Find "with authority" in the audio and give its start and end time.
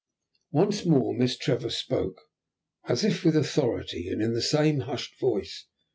3.23-4.07